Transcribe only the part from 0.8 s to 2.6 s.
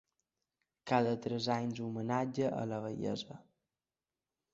Cada tres anys homenatge